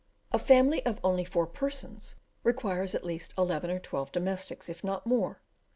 [0.31, 5.05] A family of only four persons requires at least eleven or twelve domestics, if not
[5.05, 5.41] more.